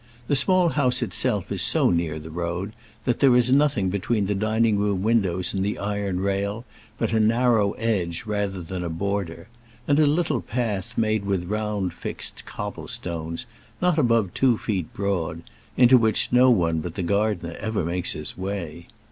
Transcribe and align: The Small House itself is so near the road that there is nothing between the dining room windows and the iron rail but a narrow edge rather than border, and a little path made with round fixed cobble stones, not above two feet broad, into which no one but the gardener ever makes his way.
The 0.27 0.35
Small 0.35 0.69
House 0.69 1.03
itself 1.03 1.51
is 1.51 1.61
so 1.61 1.91
near 1.91 2.17
the 2.17 2.31
road 2.31 2.73
that 3.05 3.19
there 3.19 3.35
is 3.35 3.51
nothing 3.51 3.89
between 3.89 4.25
the 4.25 4.33
dining 4.33 4.79
room 4.79 5.03
windows 5.03 5.53
and 5.53 5.63
the 5.63 5.77
iron 5.77 6.21
rail 6.21 6.65
but 6.97 7.13
a 7.13 7.19
narrow 7.19 7.73
edge 7.73 8.23
rather 8.25 8.63
than 8.63 8.81
border, 8.93 9.47
and 9.87 9.99
a 9.99 10.07
little 10.07 10.41
path 10.41 10.97
made 10.97 11.23
with 11.23 11.45
round 11.45 11.93
fixed 11.93 12.47
cobble 12.47 12.87
stones, 12.87 13.45
not 13.79 13.99
above 13.99 14.33
two 14.33 14.57
feet 14.57 14.91
broad, 14.91 15.43
into 15.77 15.99
which 15.99 16.31
no 16.31 16.49
one 16.49 16.79
but 16.79 16.95
the 16.95 17.03
gardener 17.03 17.53
ever 17.59 17.85
makes 17.85 18.13
his 18.13 18.35
way. 18.35 18.87